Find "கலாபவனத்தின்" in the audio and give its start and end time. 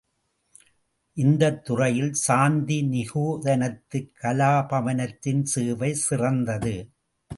4.21-5.43